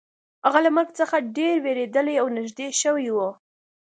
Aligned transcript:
هغه 0.45 0.59
له 0.65 0.69
مرګ 0.75 0.89
څخه 0.99 1.15
ډیر 1.37 1.53
ویریدلی 1.65 2.15
او 2.21 2.27
نږدې 2.37 2.67
شوی 2.81 3.07
و 3.11 3.17